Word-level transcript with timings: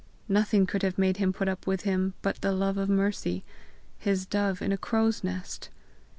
Nothing 0.27 0.65
could 0.65 0.81
have 0.81 0.97
made 0.97 1.17
him 1.17 1.31
put 1.31 1.47
up 1.47 1.67
with 1.67 1.81
him 1.83 2.15
but 2.23 2.41
the 2.41 2.51
love 2.53 2.75
of 2.79 2.89
Mercy, 2.89 3.43
his 3.99 4.25
dove 4.25 4.59
in 4.59 4.71
a 4.71 4.75
crow's 4.75 5.23
nest! 5.23 5.69